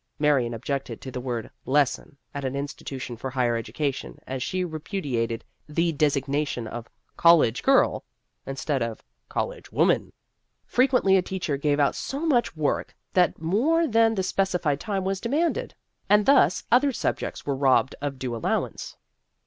(Marion 0.17 0.55
objected 0.55 0.99
to 1.01 1.11
the 1.11 1.21
word 1.21 1.51
lesson 1.63 2.17
at 2.33 2.43
an 2.43 2.55
institution 2.55 3.15
for 3.15 3.29
higher 3.29 3.55
education, 3.55 4.17
as 4.25 4.41
she 4.41 4.65
repudiated 4.65 5.45
the 5.69 5.93
designa 5.93 6.47
tion 6.47 6.65
of 6.65 6.89
college 7.15 7.61
girl 7.61 8.03
instead 8.47 8.81
of 8.81 9.03
college 9.29 9.71
woman.) 9.71 10.11
Frequently 10.65 11.17
a 11.17 11.21
teacher 11.21 11.55
gave 11.55 11.79
out 11.79 11.93
so 11.93 12.21
much 12.25 12.57
work 12.57 12.95
that 13.13 13.39
more 13.39 13.85
than 13.85 14.15
the 14.15 14.23
specified 14.23 14.79
time 14.79 15.03
was 15.03 15.19
demanded, 15.21 15.75
and 16.09 16.25
thus 16.25 16.63
other 16.71 16.91
sub 16.91 17.19
jects 17.19 17.45
were 17.45 17.55
robbed 17.55 17.93
of 18.01 18.17
due 18.17 18.35
allowance. 18.35 18.97